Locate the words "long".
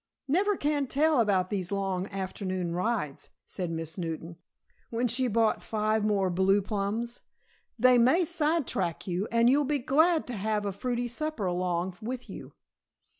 1.71-2.07